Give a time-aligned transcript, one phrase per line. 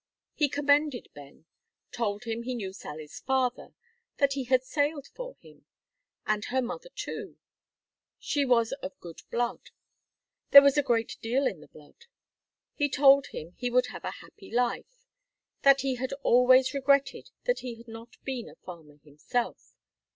[0.33, 1.45] He commended Ben;
[1.91, 3.75] told him he knew Sally's father
[4.17, 5.67] (that he had sailed for him),
[6.25, 7.37] and her mother, too;
[8.17, 9.69] she was of good blood;
[10.49, 12.07] there was a great deal in the blood.
[12.73, 15.05] He told him he would have a happy life;
[15.61, 19.75] that he had always regretted he had not been a farmer himself.